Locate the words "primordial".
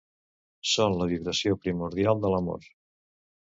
1.67-2.25